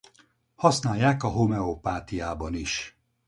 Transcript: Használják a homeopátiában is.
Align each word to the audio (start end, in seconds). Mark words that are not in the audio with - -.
Használják 0.55 1.23
a 1.23 1.27
homeopátiában 1.27 2.53
is. 2.53 2.95